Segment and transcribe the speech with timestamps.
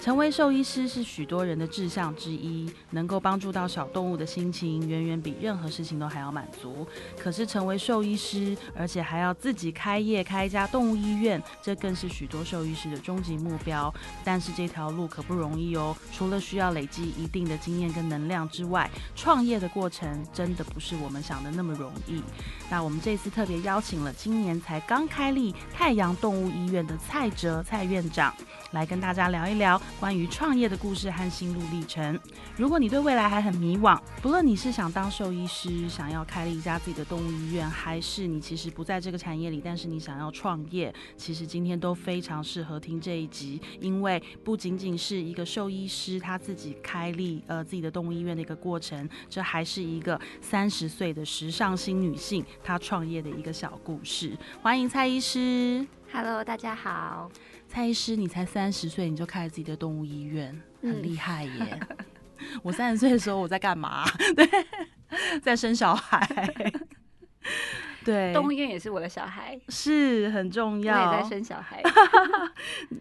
[0.00, 6.86] 成为兽医师是许多人的志向之一，能够帮助到小动物的心情，远远比任何事情都还要满足。
[7.18, 13.92] 可是成为兽医师，而且还要自己开业开一家动物医院，这更是许多兽医师的终极目标。
[14.24, 22.22] 但是这条路可不容易哦，除了需要累积一定的经验跟能量之外，创业的过程真的不是我们想的那么容易。
[22.70, 28.34] 那我们这次特别邀请了今年才刚开立太阳动物医院的蔡哲蔡院长，
[28.72, 29.80] 来跟大家聊一聊。
[29.98, 32.18] 关于创业的故事和心路历程。
[32.56, 54.36] 如果你对未来还很迷惘，不论你是想当兽医师，想要开了一家自己的动物医院，还是你其实不在这个产业里，但是你想要创业，其实今天都非常适合听这一集，因为不仅仅是一个兽医师他自己开立呃自己的动物医院的一个过程，这还是一个三十岁的时尚新女性她创业的一个小故事。
[54.62, 57.30] 欢迎蔡医师，Hello，大家好。
[57.68, 61.80] 蔡医师，你才三十岁，你就开了自己的动物医院，很厉害耶！
[62.62, 64.04] 我三十岁的时候我在干嘛？
[64.34, 64.48] 对，
[65.40, 66.26] 在生小孩。
[68.04, 71.10] 对，动物医院也是我的小孩，是很重要。
[71.10, 71.82] 我也在生小孩。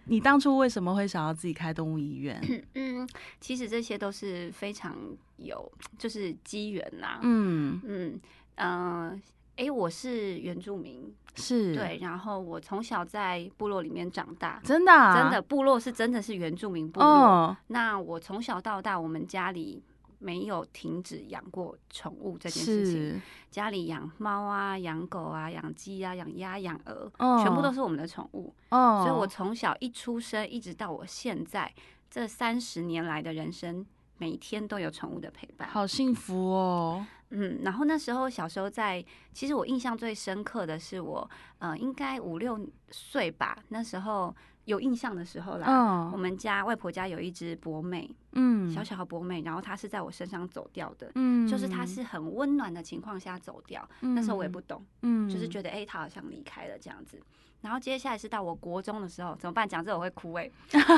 [0.06, 2.42] 你当初为什么会想要自己开动物医院？
[2.76, 3.08] 嗯，
[3.40, 4.96] 其实这些都是非常
[5.38, 7.20] 有，就是机缘呐。
[7.22, 8.20] 嗯嗯
[8.56, 9.22] 嗯。
[9.58, 17.58] 哎，我是原住民，是对，然后我从小在部落里面长大，真的，真的，部落是真的是原住民部落。
[17.68, 19.84] 那我从小到大，我们家里
[20.20, 27.12] 没有停止养过宠物这件事情，家里养猫啊，养狗啊，养鸡啊，养鸭，养鹅，
[27.44, 28.54] 全部都是我们的宠物。
[28.70, 31.74] 哦，所以我从小一出生，一直到我现在
[32.12, 33.86] 这三十年来的人生，
[34.20, 37.06] 每一天都有宠物的陪伴，好幸福哦。
[37.30, 41.30] 嗯，然后那时候小时候在，其实我印象最深刻的是我，
[41.60, 57.22] 呃，应该五六岁吧，那时候有印象的时候啦，我们家外婆家有一只博美，嗯，小小的博美，然后它是在我身上走掉的，嗯，就是它是很温暖的情况下走掉，那时候我也不懂，嗯，就是觉得哎，它好像离开了这样子。
[57.62, 59.68] 然后接下来是到我国中的时候，怎么办？
[59.68, 60.50] 讲这我会哭哎。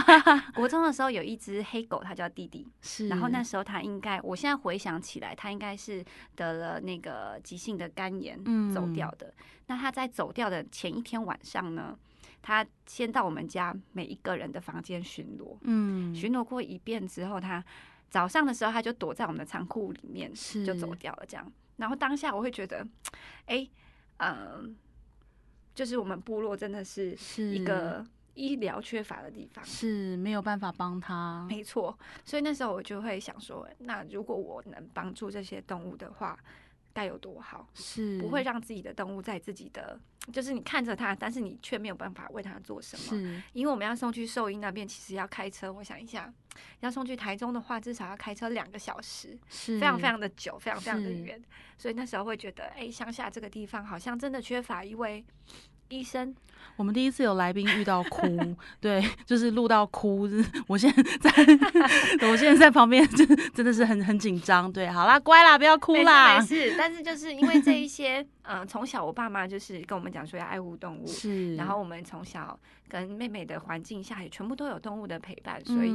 [0.54, 2.68] 国中的时候有一只黑狗，它叫弟弟。
[2.82, 3.08] 是。
[3.08, 6.04] 然后那时候它应该，我现在回想起来，它应该是
[6.36, 8.38] 得了那个急性的肝炎
[8.74, 9.34] 走掉的。
[9.68, 11.98] 那它在走掉的前一天晚上呢，
[12.42, 15.58] 它先到我们家每一个人的房间巡逻。
[15.62, 16.14] 嗯。
[16.14, 17.64] 巡逻过一遍之后，它
[18.10, 20.30] 早上的时候它就躲在我们的仓库里面，
[20.66, 21.26] 就走掉了。
[21.26, 21.52] 这样。
[21.78, 22.86] 然后当下我会觉得，
[23.46, 23.66] 哎，
[24.18, 24.76] 嗯。
[25.80, 31.48] 就是我们部落真的是一个医疗缺乏的地方，是没有办法帮他。
[31.50, 36.38] 没错，所以那时候我就会想说，那如果我能帮助这些动物的话，
[36.92, 37.66] 该有多好？
[37.74, 39.98] 是不会让自己的动物在自己的，
[40.34, 43.04] 就是你看着它，但是你却没有办法为它做什么。
[43.06, 45.72] 是，因为我们要送去兽医那边，其实要开车。
[45.72, 46.34] 我想一下，
[46.82, 51.42] 要送去台中的话，至少要开车两个小时，是非常非常的久，非常非常的远。
[51.78, 55.24] 所以那时候会觉得，哎，乡下这个地方好像真的缺乏一位。
[55.90, 56.34] 医生，
[56.76, 58.28] 我们第一次有来宾遇到哭，
[58.80, 60.30] 对， 就是录到哭。
[60.68, 61.32] 我现在在，
[62.30, 64.72] 我现在在旁边，真真的是很很紧张。
[64.72, 66.40] 对，好啦，乖啦，不要哭啦。
[66.40, 71.56] 没事，但是就是因为这一些，嗯，从小我爸妈就是跟我们讲说要爱护动物，是。
[71.56, 72.58] 然后我们从小
[72.88, 75.92] 跟妹妹的环境下也全部都有动物的陪伴，所以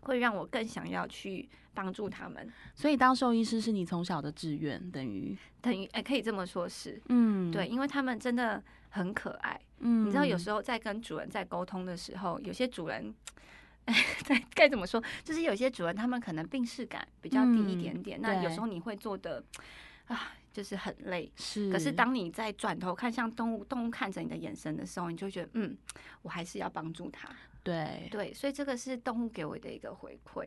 [0.00, 2.50] 会让我更想要去帮助他们。
[2.74, 8.62] 所以当兽医师是你从小的志愿，等于等于哎，可以这么说，是，嗯，对，因为他们真的。
[8.96, 13.14] 很可爱，嗯，你知道有时候在跟主人在沟通的时候，有些主人，
[14.26, 15.02] 该该怎么说？
[15.22, 19.44] 就是有些主人他们可能病视感比较低一点点，那有时候你会做的
[20.06, 21.30] 啊，就是很累。
[21.36, 25.76] 是，可是当你在转头看向动物，动物看着你的眼神的时候，你就觉得嗯，
[26.22, 27.28] 我还是要帮助它。
[27.62, 30.46] 对对，所以这个是动物给我的一个回馈。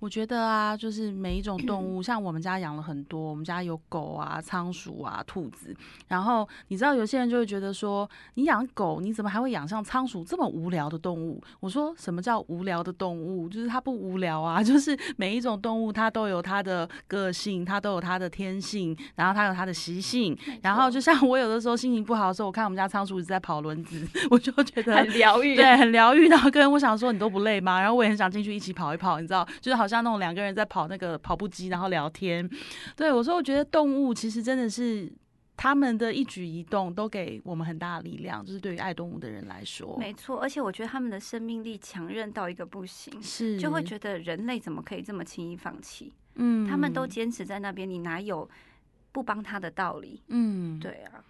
[0.00, 5.76] 我觉得啊，就是每一种动 物，像我们家养了很多，我们家有狗啊、仓鼠啊、兔子。
[6.08, 11.38] 然后你知道，有些人就会觉得说，你养狗，你怎么还会养像仓鼠这么无聊的动物？
[11.60, 13.46] 我说，什么叫无聊的动物？
[13.46, 20.34] 就是它不无聊啊， 就是每一种动物它都有它的个性，它都有它的天性，然后它有它的习性。
[20.62, 26.26] 然后就像我有的时候心情不好的时候，我看我们家仓鼠一直在跑轮子， 我就觉得很疗愈，对，很疗愈。
[26.28, 27.78] 然后跟我想说，你都不累吗？
[27.78, 29.89] 然后我也很想进去一起跑一跑，你知道，就是好。
[29.90, 32.48] 像那种两个人在跑那个跑步机，然后聊天。
[32.96, 35.12] 对我说，我觉得动物其实真的是
[35.56, 40.40] 他们的一举一动都给我们很大的力量，就是对于爱动物的人来说，没错。
[40.40, 46.12] 而且我觉得他们的生命力强韧到一个不行，是就会觉得人类怎么可以这么轻易放弃？
[46.36, 48.48] 嗯，他们都坚持在那边，你哪有
[49.12, 50.22] 不帮他的道理。
[50.28, 51.22] 嗯，对啊。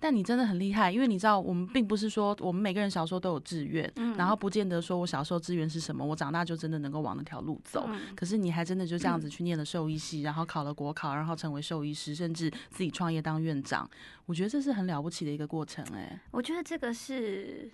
[0.00, 7.88] 但你真的很厉害，因为你知道，我们并不是说我们每个人小时候都有志愿，然后不见得说我小时候志愿是什么，我长大就真的能够往那条路走。
[8.16, 13.88] 可是你还真的就这样子去念了兽医系，然后考了国考，然后成为兽医师，甚至自己创业当院长。
[14.26, 16.20] 我觉得这是很了不起的一个过程，哎。
[16.30, 17.70] 我觉得这个是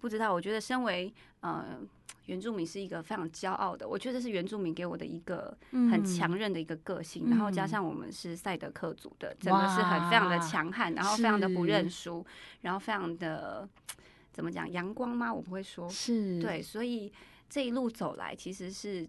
[0.00, 1.78] 不知道，我觉得身为呃。
[2.26, 12.26] 原住民是一个非常骄傲的，我觉得是原住民给我的一个很强韧的一个个性，然后加上我们是赛德克族的，真的是很非常的强悍，然后非常的不认输，
[12.62, 13.68] 然后非常的
[14.32, 15.32] 怎么讲阳光吗？
[15.32, 16.42] 我不会说，是。
[16.42, 17.12] 对，所以
[17.48, 19.08] 这一路走来，其实是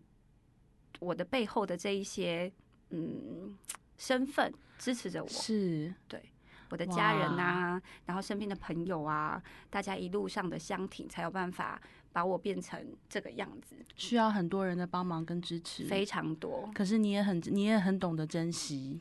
[0.99, 2.51] 我的背后的这一些
[2.91, 3.57] 嗯
[3.97, 5.91] 身份支持着我，是。
[6.07, 6.21] 对
[6.69, 11.79] 我的家人啊，然后身边的朋友啊，大家一路上的相挺，才有办法。
[12.13, 16.67] 把我变成这个样子，需要很多人的帮忙跟支持，非常多。
[16.73, 18.97] 可是你也很，你也很懂得珍惜，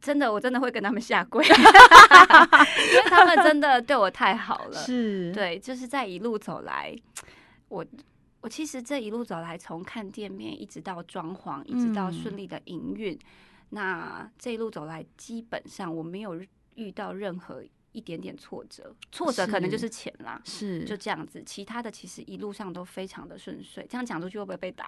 [0.00, 4.78] 真的，我真的会跟他们下跪， 因为他们真的对我太好了。
[4.78, 6.96] 是，对，就是在一路走来，
[7.68, 7.84] 我
[8.40, 13.18] 我其实这一路走来，从看店面一直到装潢，一直到顺利的营运，
[13.70, 16.40] 那这一路走来，基本上我没有
[16.74, 17.62] 遇到任何。
[17.94, 21.40] 一点点挫折，挫折可能就是钱啦，是就这样子。
[21.46, 23.86] 其他的其实一路上都非常的顺遂。
[23.88, 24.84] 这样讲出去会不会被打？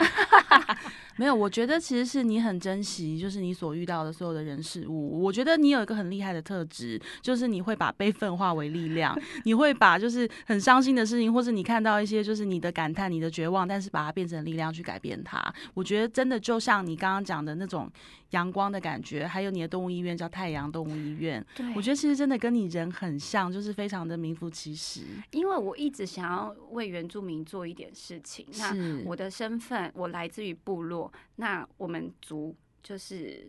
[1.15, 5.23] 没有，我觉得其实是你很珍惜，就是你所遇到的所有的人事物。
[5.23, 15.41] 我觉得你有一个很厉害的特质，就是你会把悲愤化为力量， 你会把就是很伤心的事情，或是你看到一些就是你的感叹、你的绝望，但是把它变成力量去改变它。
[15.75, 17.88] 我觉得真的就像你刚刚讲的那种。
[18.31, 21.67] 阳光的感觉，还有你的动物医院叫太阳动物医院，对。
[21.75, 25.02] 我觉得其实真的跟你人很像，就是非常的名副其实。
[25.31, 33.49] 因为我一直想要为原住民做一点事情，那我的身份我来自于部落，那我们族就是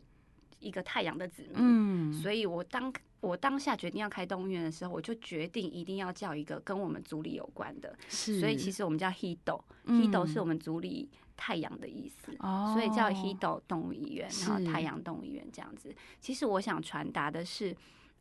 [0.59, 11.09] 一个太阳的子民，嗯，所以我当我当下决定要开动物医院的时候，我就决定一定要叫一个跟我们族里有关的，是，所以其实我们叫 Hido，Hido 是我们族里。
[11.37, 12.35] 太阳的意思，
[12.73, 15.95] 所以叫 Hido 动物医院，然后太阳动物医院这样子。
[16.19, 17.73] 其实我想传达的是，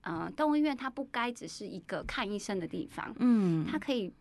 [0.02, 4.12] 呃，动物医院它不该只是一个看医生的地方，嗯，它可以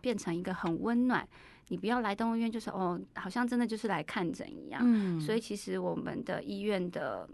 [0.00, 1.28] 变成一个很温暖。
[1.68, 4.80] 你不要来动物医院，就是哦，好像真的就是来看诊一样。
[4.82, 7.28] 嗯，所以其实我们的医院的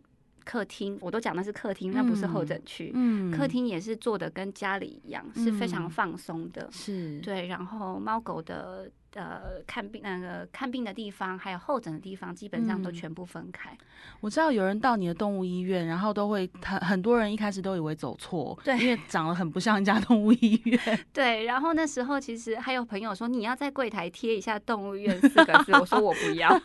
[0.45, 2.91] 客厅，我都讲的是客厅，那不是候诊区。
[2.95, 6.69] 嗯，客厅也是做的跟家里一样，是非常放松的。
[6.73, 8.91] 是对，然后猫狗的。
[9.15, 13.77] 呃，看病那个看病的地方，还有候诊的地方，基本上都全部分开。
[14.21, 20.81] 我知道有人到你的动物医院，然后都会很很多人一开始都以为走错，对，因为长得很不像一家动物医院。
[21.13, 26.61] 对，然后那时候其实还有朋友说你要在柜台贴一下“动物院”四个字，我说我不要，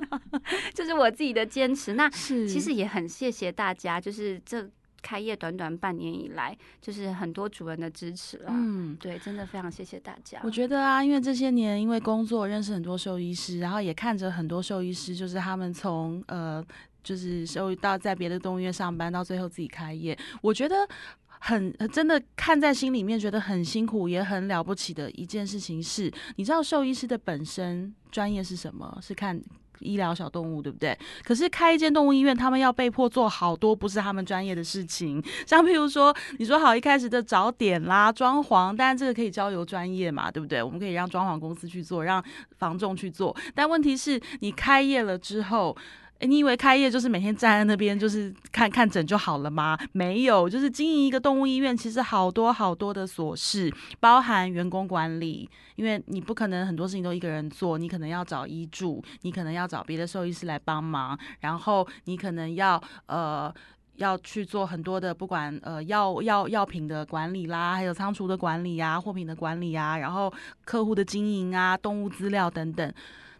[0.74, 1.94] 这是我自己的坚持。
[1.94, 4.68] 那其实也很谢谢大家，就是这。
[5.02, 8.46] 开业短短半年以来，就是很多主人的支持了。
[8.48, 10.40] 嗯，对，真的非常谢谢大家。
[10.44, 16.64] 我觉得啊，因为这些年因为工作认识很多兽医师，然后也看着很多兽医师，就是他们从呃，
[17.02, 20.88] 就是兽到在别的动物医院上班，到最后自己开业，我觉得
[21.26, 28.98] 很真的看在心里面，觉得很辛苦也很了不起的一件事情是，你知道兽医师的本身专业是什么？
[29.02, 29.42] 是看。
[29.82, 30.96] 医疗小动物对不对？
[31.24, 40.62] 可是开一间动物医院，他们要被迫做好多不是他们专业的事情，像譬如说，你说好一开始的早点啦、装潢，当然这个可以交由专业嘛，对不对？
[40.62, 42.22] 我们可以让装潢公司去做，让
[42.56, 43.36] 房仲去做。
[43.54, 45.76] 但问题是你开业了之后。
[46.26, 49.76] 你以为开业就是每天站在那边就是看看诊就好了吗？
[49.92, 63.52] 没有，就是经营一个动物医院，其实好多好多的琐事，包含员工管理，因为你不可能很多事情都一个人做，你可能要找医助，你可能要找别的兽医师来帮忙，然后你可能要呃
[63.96, 70.32] 要去做很多的不管呃药药药品的管理啦，还有仓储的管理啊，货品的管理啊，然后
[70.64, 72.92] 客户的经营啊，动物资料等等。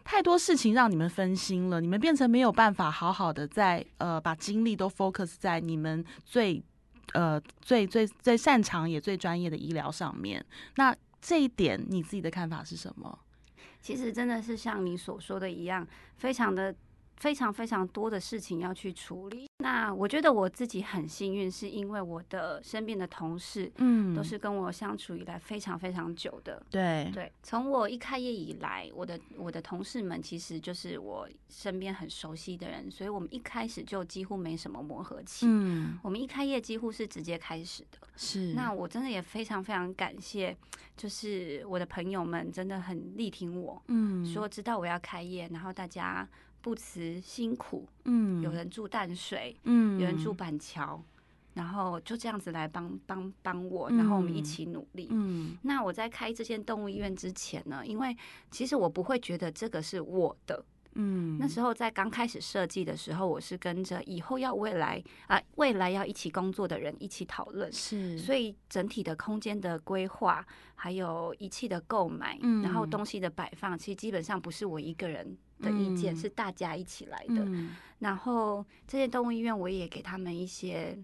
[0.04, 6.62] 太多事情让你们分心了，你们变成没有办法好好的在呃把精力都 focus 在你们最
[7.12, 10.44] 呃最最最擅长也最专业的医疗上面。
[10.76, 13.18] 那这一点你自己的看法是什么？
[13.80, 16.74] 其实真的是像你所说的一样，非常的。
[17.22, 19.46] 非常非常多的事情要去处理。
[19.58, 26.60] 那我觉得我自己很幸运，是因为我的身边的同事，嗯，都是跟我相处以来非常非常久的。
[26.68, 35.46] 对对，从我一开业以来，我的我的同事们其实就是我身边很熟悉的人，所以我们一开始就几乎没什么磨合期。
[35.46, 37.98] 嗯，我们一开业几乎是直接开始的。
[38.16, 40.56] 是，那我真的也非常非常感谢，
[40.96, 46.28] 就是我的朋友们真的很力挺我，嗯，说知道我要开业，然后大家。
[46.62, 51.02] 不辞辛苦，嗯，有人住淡水，嗯，有人住板桥。
[51.54, 55.08] 然后就这样子来帮帮帮我，然后我们一起努力。
[55.10, 58.16] 嗯，那我在开这间动物医院之前呢，因为
[58.50, 60.64] 其实我不会觉得这个是我的。
[60.94, 67.70] 嗯，那时候在刚开始设计的时候，我是跟着以后要未来啊未来要一起工作的人一起讨论。
[67.70, 70.42] 是，所以整体的空间的规划，
[70.74, 77.48] 还有仪器的购买，然后东西的摆放，其实基本上不是我一个人的意见，是大家一起来的。
[78.00, 80.98] 然后这些动物医院，我也给他们一些。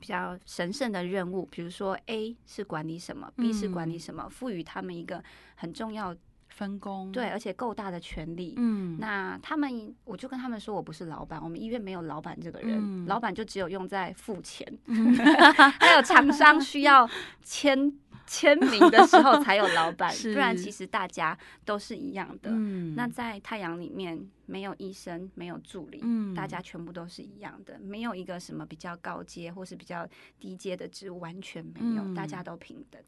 [0.00, 5.22] 比较神圣的任务，比如说 A 是管理什么，B 是管理什么，赋予他们一个
[5.54, 6.14] 很重要
[6.56, 8.54] 分工，对，而且够大的权利。
[8.56, 14.66] 嗯，那他们，我就跟他们说，我不是老板，我们医院没有老板这个人，老板就只有用在付钱，
[15.80, 17.08] 还有厂商需要
[17.42, 17.92] 签。
[18.26, 22.48] 签名的时候才有老板， 不然其实大家都是一样的。
[22.50, 26.02] 嗯那在太阳里面没有医生，没有助理，
[26.34, 30.08] 大家全部都是一样的，没有一个什么比较高阶或是比较
[30.40, 32.98] 低阶的职务，完全没有，大家都平等。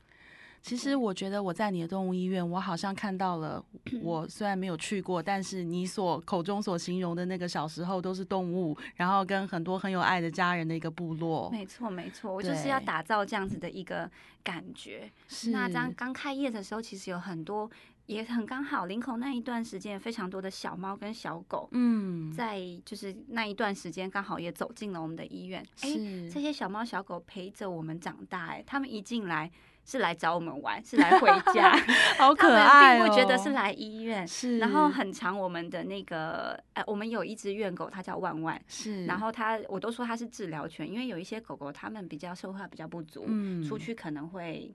[0.67, 3.65] 其实我觉得我在你的动物医院，我好像看到了。
[4.03, 11.49] 我虽然没有去过，但是你所口中所形容的那个小时候都是动物，然后跟很多很有爱的家人的一个部落。
[11.53, 14.11] 没错，没错，我就是要打造这样子的一个
[14.43, 15.09] 感觉。
[15.53, 17.71] 那刚刚开业的时候，其实有很多
[18.07, 25.65] 也很刚好，林口那一段时间非常多的小猫跟小狗，嗯，在就是那一段时间刚好也走进了我们的医院。
[25.83, 25.95] 哎，
[26.29, 29.49] 这些小猫小狗陪着我们长大，哎，他们一进来。
[29.87, 31.75] 是来找我们玩，是来回家，
[32.19, 33.05] 好可爱哦！
[33.05, 34.59] 并不觉得是来医院，是。
[34.59, 39.07] 然后很长，我们的那个，呃，我们有一只院狗，它叫万万，是。
[39.07, 44.75] 然后它，我都说它是治疗犬，因为有一些狗狗，它们比较社会化比较不足，嗯，出去可能会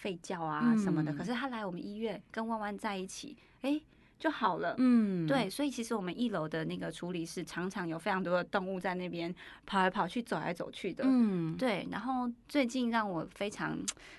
[0.00, 1.12] 吠叫啊什么的。
[1.14, 3.80] 可是它来我们医院跟万万在一起，哎。
[4.20, 9.34] 就好了，嗯，对，所以其实我们一楼的那个处理室常常有非常多的动物在那边
[9.64, 11.88] 跑来跑去、走来走去的，嗯，对。
[11.90, 13.78] 然后最近让我非常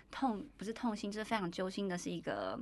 [0.10, 2.60] 痛，不是痛心，就是非常揪心的，是一个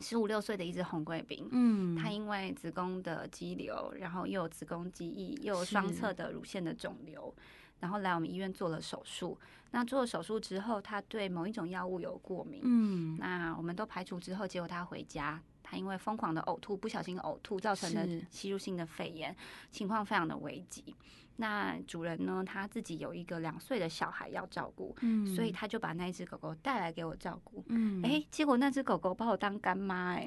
[0.00, 7.34] 十五六岁的一只红贵宾，嗯，它因为子宫的肌瘤，然后又有子宫肌翼，又有双侧的乳腺的肿瘤，
[7.80, 9.38] 然后来我们医院做了手术。
[9.72, 15.38] 那做了手术之后，他对某一种药物有过敏，嗯，那我们都排除之后，结果他回家。
[15.68, 19.34] 他因为疯狂的呕吐，不小心呕吐造成的吸入性的肺炎，
[19.72, 20.94] 情况非常的危急。
[21.38, 30.26] 那主人呢，他自己有一个两岁的小孩要照顾，嗯，所以他就把那只狗狗带来给我照顾，嗯，哎，结果那只狗狗把我当干妈，哎，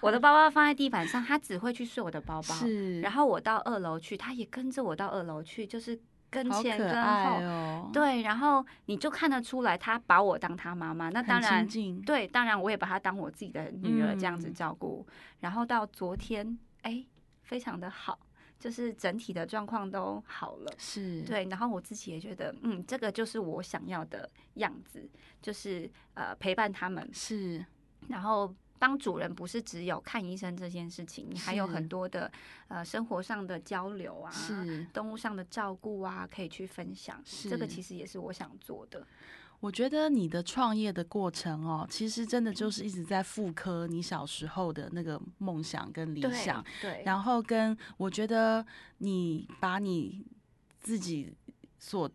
[0.00, 5.98] 我的包包放在地板上，它只会去睡我的包包，是，然后我到二楼去，它也跟着我到二楼去，就是。
[6.36, 11.08] 跟前跟后，对，然后你就看得出来，他把我当他妈妈。
[11.08, 11.66] 那当然，
[12.04, 15.06] 对，当然我也把他当我自己的女儿这样子照顾。
[15.40, 17.02] 然后到昨天，哎，
[17.42, 18.18] 非常的好，
[18.58, 20.72] 就是整体的状况都好了。
[20.76, 25.08] 是对，然后我自己也觉得，嗯，这个就是我想要的样子，
[25.40, 27.08] 就是呃陪伴他们。
[27.12, 27.64] 是，
[28.08, 28.54] 然后。
[28.78, 32.30] 当主人不是只有看医生这件事情，你还有很多的
[32.68, 37.20] 呃生活上的交流啊，是动物上的照顾啊，可以去分享。
[37.24, 39.06] 是这个其实也是我想做的。
[39.60, 46.64] 我觉得你的创业的过程哦，其实真的就是一直在复刻你小时候的那个梦想跟理想。
[46.80, 48.64] 对，然后跟我觉得
[48.98, 50.24] 你把你
[50.80, 51.34] 自己
[51.78, 52.10] 所。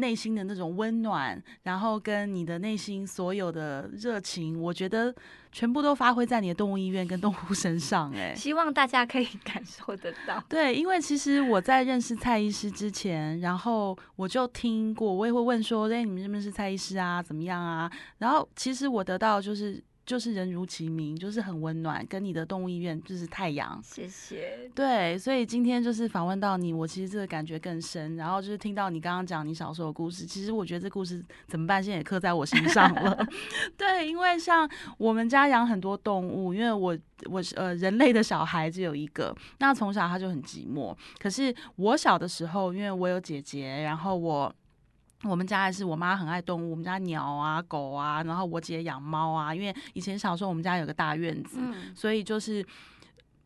[0.00, 5.14] 内心的那种温暖，然后跟你的内心所有的热情，我觉得
[5.52, 8.10] 全部都发挥在你的动物医院跟动物身上。
[8.12, 10.42] 哎，希望大家可以感受得到。
[10.48, 17.22] 对，因为其实我在认识蔡医师之前，然后我就听过，我也会问说：“哎，你们认不认识蔡医师啊？
[17.22, 19.82] 怎么样啊？”然后其实我得到就是。
[20.10, 23.80] 就是人如其名，就是很温暖，跟你的动物医院就是太阳。
[23.80, 24.68] 谢谢。
[24.74, 28.16] 对，所以今天就是访问到你，我其实这个感觉更深。
[28.16, 31.80] 然后就是听到你刚刚讲你小时候的故事，其实我觉得这故事怎么办？
[31.80, 33.24] 现在也刻在我心上了。
[33.78, 40.92] 对，因为像我们家养很多动物，因为我我呃人类的小孩只有一个，那从小他就很寂寞。
[41.20, 44.52] 可是我小的时候，因为我有姐姐，然后我。
[45.24, 49.54] 我们家还是我妈很爱动物，我们家鸟啊、狗啊，然后我姐养猫啊。
[49.54, 51.58] 因为以前小时候我们家有个大院子，
[51.94, 52.64] 所以就是。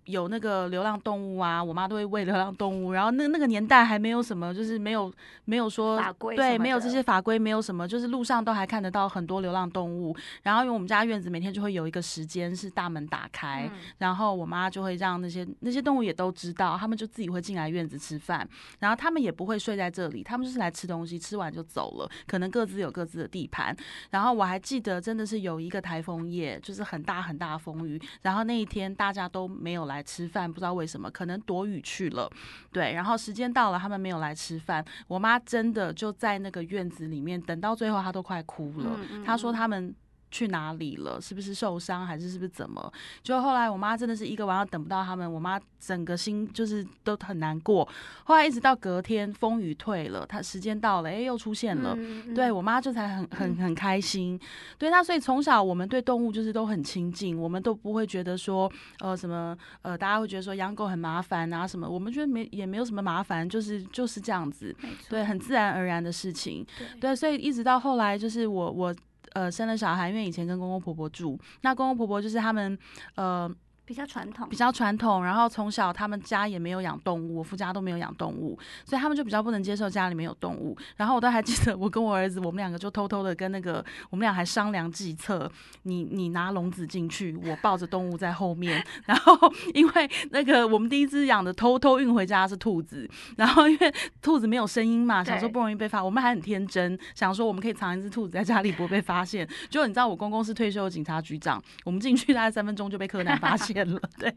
[0.06, 2.92] 有那个流浪动物啊，我妈都会喂流浪动物。
[2.92, 5.12] 然后那那个年代还没有什么，就是没有
[5.44, 10.14] 没有说法规，对，没有这些法规，没有什么，就是路上都还看得到很多流浪动物。
[10.42, 18.46] 然后因为我们家院子每天就会有一个时间是大门打开，然后我妈就会让那些那些动物也都知道，他们就自己会进来院子吃饭。
[18.80, 23.75] 然后他们也不会睡在这里，他们就是来吃东西，吃完就走了，可能各自有各自的地盘。
[24.11, 29.93] 然后我还记得真的是有一个台风夜，就是很大很大的风雨，然后那一天大家都没有来。
[29.94, 32.30] 来吃饭，不知道为什么，可能躲雨去了。
[32.72, 38.98] 对，然后时间到了，他们没有来吃饭，我妈真的就在那个院子里面等到最后，她都快哭了。
[39.24, 39.94] 她说他们。
[40.34, 41.20] 去哪里了？
[41.20, 42.92] 是不是受伤，还是是不是怎么？
[43.22, 47.88] 就后来我妈真的是一个晚上等不到他们，我妈整个心就是都很难过。
[48.24, 51.96] 后来一直到隔天风雨退了，她时间到了，哎，又出现了。
[52.34, 54.36] 对我妈这才很很很开心。
[54.76, 64.74] 对她，所以从小我们对动物就是都很亲近，我们都不会觉得说呃什么呃大家会觉得说养狗很麻烦啊什么，我们觉得没也没有什么麻烦，就是就是这样子，
[65.08, 66.66] 对，很自然而然的事情。
[67.00, 68.92] 对，所以一直到后来就是我我。
[69.34, 72.76] 呃，生了小孩，因为以前跟公公婆婆住，那公公婆婆就是他们，
[73.14, 73.54] 呃。
[73.86, 75.24] 比较传统，比较传统。
[75.24, 80.76] 然后从小他们家也没有养动物，我夫家都没有养动物，所以他们就比较不能接受家里面有动物。
[80.96, 85.50] 然后我都还记得，我跟我儿子，我们两个就偷偷的跟那个，我们俩还商量计策。
[85.82, 88.82] 你你拿笼子进去，我抱着动物在后面。
[89.04, 89.36] 然后
[89.74, 96.02] 因为那个我们第一只养的偷偷运回家是兔子，然后因为兔子没有声音嘛，想说不容易被发。
[96.02, 99.46] 我们还很天真，想说我们可以藏一只兔子在家里不会被发现。
[99.68, 103.74] 结果你知道，我公公是退休的警察局长，我们进去大概三分钟就被柯南发现。
[103.83, 104.31] 了，对，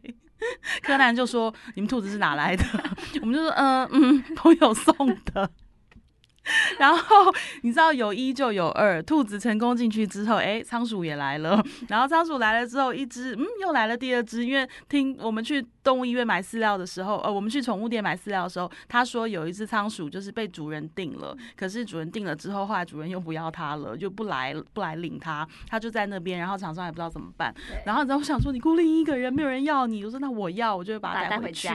[0.82, 2.64] 柯南就说：“你们兔子是哪来的？”
[3.22, 4.94] 我们就说：“嗯嗯，朋友送
[5.26, 5.50] 的。
[6.80, 11.62] ”然后你知道有一就有二，兔子成功进去之后，哎，仓鼠也来了。
[11.90, 27.56] 然后仓鼠来了之后，一只嗯又来了第二只，因为听我们去动物医院买饲料的时候，呃，我们去宠物店买饲料的时候，他说有一只仓鼠就是被主人定了，可是主人定了之后，后来主人又不要它了，就不来不来领它，它就在那边，然后厂商也不知道怎么办。
[27.86, 31.70] 然后你知道我想说，你孤零一个人，没有人要你，我说那我要，我就会把它带回去。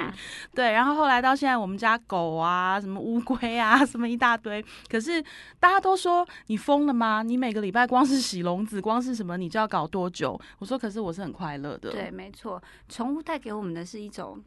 [0.54, 4.62] 对，然后后来到现在，我们家狗啊，什么乌龟啊， 什么一大堆。
[4.90, 5.22] 可是
[5.58, 7.22] 大家都说你疯了吗？
[7.22, 10.38] 你每个礼拜光是洗笼子，光是什么，你就要搞多久？
[10.58, 11.90] 我说，可是我是很快乐的。
[11.92, 14.42] 对，没错，宠物带给我们的是一种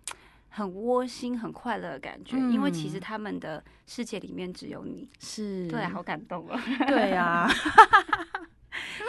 [0.50, 5.10] 很窝心、很快乐的感觉，因为其实他们的世界里面只有你。
[5.20, 6.60] 是，对，好感动哦。
[6.88, 7.50] 对呀，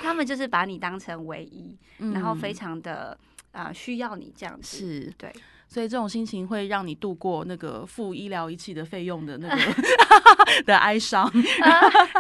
[0.01, 3.19] 他们就是把你当成唯一，然后非常的
[3.53, 4.77] 啊需要你这样子。
[4.79, 5.33] 是，对。
[5.69, 9.57] 所以这种心情会让你度过那个付医疗仪器的费用的那个
[10.65, 11.31] 的哀伤。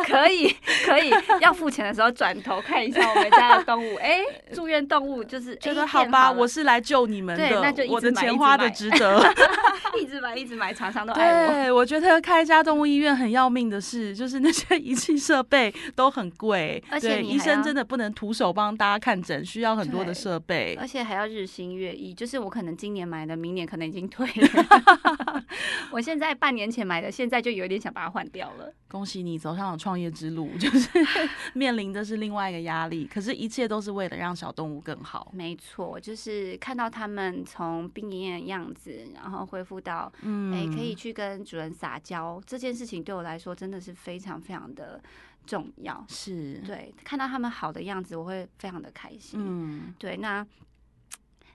[0.04, 0.54] 可以，
[0.85, 3.96] 可以，要付钱的时候转头看一下我们家的动物。
[3.96, 4.20] 哎，
[4.52, 9.22] 住院动物就是觉得好吧，我是来救你们的，那就我的钱花的值得。
[9.98, 11.52] 一直买，一直买，常常都爱我。
[11.52, 22.12] 对，我觉得开一家动物医院很要命的是，就是那些仪器设备都很贵，而且医生真的不能徒手帮大家看诊，需要很多的设备，而且还要日新月异。
[22.12, 23.36] 就是我可能今年买的。
[23.37, 25.44] 明年可能已经退了，
[25.92, 28.72] 我现在半年前买的，现在就有点想把它换掉了。
[28.88, 30.88] 恭喜你走上了创业之路，就是
[31.55, 35.31] 面临的是另外一个压力，可是一切都是为了让小动物更好。
[35.35, 45.03] 没错，就是看到他们从病恹恹的样子，然后恢复到嗯，哎，可以去跟主人撒娇，这件事情对我来说真的是非常非常的
[45.44, 46.05] 重要。
[46.09, 49.40] 是对，看到他们好的样子，我会非常的开心。
[49.42, 50.46] 嗯，对，那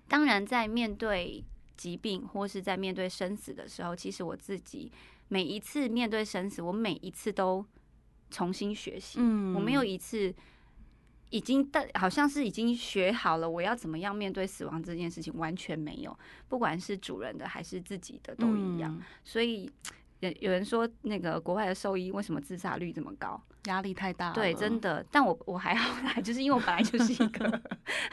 [0.08, 1.44] 当然在面对。
[1.82, 4.92] 疾病或是在面对生死的时候，其实我自己
[5.30, 7.66] 每一次面对生死，我每一次都
[8.30, 9.18] 重新学习。
[9.20, 10.32] 嗯，我没有一次
[11.32, 16.16] 已经但，好像是已经学好了我要怎么样面对死亡这件事情，完全没有。
[16.48, 19.02] 不管是主人的还是自己的都一样。
[19.24, 19.68] 所以
[20.20, 23.42] 有有人说，那个国外的兽医为什么自杀率这么高？
[23.66, 25.06] 压力太大，对，真的。
[25.12, 27.62] 但我我还好啦， 就是因为我本来就是一个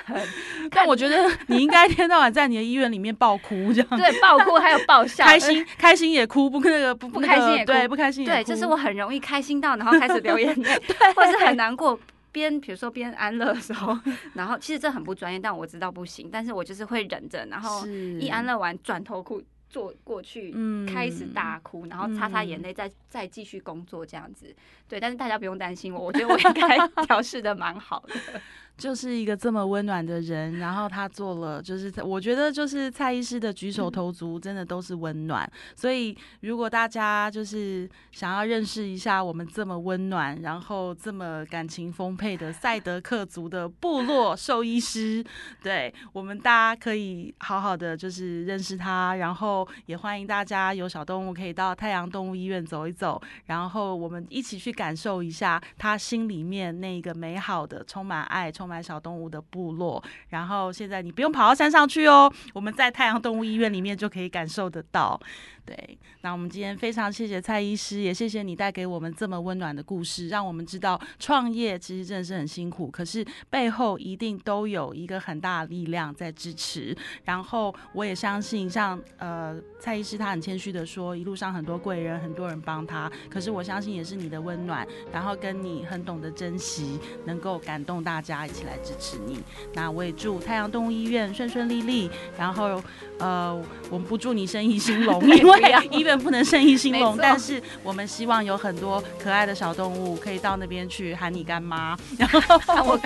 [0.05, 0.21] 很……
[0.71, 3.89] 但我觉得你应该一天到晚在你的医院里面爆哭，这样。
[3.97, 8.37] 对，爆哭还有爆笑，开心开心也哭，不那个不不开心也对，不开心也哭。
[8.37, 10.81] 对，就是我很容易开心到，然后开始流眼泪，
[11.17, 11.99] 或者是很难过，
[12.31, 13.99] 边比如说边安乐的时候，
[14.35, 19.43] 然后其实这很不专业，但我知道不行，但是我就是会忍着，然后一安乐完转头哭。
[19.69, 20.55] 坐过去，
[20.87, 24.55] 开始大哭，然后擦擦眼泪，再再继续工作这样子。
[24.89, 28.41] 对，但是大家不用担心我，我觉得我应该调试的蛮好的。
[28.79, 35.51] 就是一个这么温暖的人，然后他做了，就是我觉得就是蔡医师的举手投足真的都是温暖。
[35.75, 45.25] 所以如果大家就是想要认识一下我们这么温暖，然后这么感情丰沛的赛德克族的部落兽医师，
[45.61, 60.03] 对我们大家可以好好的就是认识他，然后也欢迎大家有小动物可以到太阳动物医院走一走，然后我们一起去感受一下他心里面那个美好的、充满爱、充买小动物的部落。
[60.29, 65.19] 然后现在你不用跑到山上去哦，我们在太阳动物医院里面就可以感受得到。
[65.65, 76.97] 对，那我们今天非常谢谢蔡医师，也谢谢你带给我们这么温暖的故事，让我们知道创业其实真的是很辛苦，可是背后一定都有一个很大的力量在支持。
[77.25, 89.39] 然后我也相信，像呃蔡医师他很谦虚的说，一路上很多贵人，很多人帮他，可是我相信也是你的温暖，然后跟你很懂得珍惜，能够感动大家起来支持你。
[89.75, 92.83] 那我也祝太阳动物医院顺顺利利，然后
[93.19, 93.55] 呃
[93.91, 95.59] 我们不祝你生意兴隆， 因为。
[95.91, 102.99] 医院不能生意兴隆，但是我们希望有很多可爱的小动物可以到那边去喊你干妈，然 后我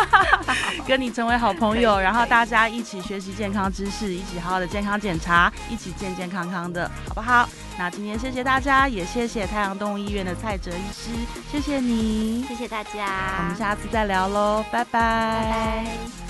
[0.86, 7.48] 跟你成为好朋友，然后大家一起学习健康知识，一起好好的健康检查，一起健健康康的，好不好？
[7.78, 11.10] 那今天谢谢大家，也谢谢太阳动物医院的蔡哲医师，
[11.50, 16.27] 谢谢你，谢谢大家，我们下次再聊喽，拜拜。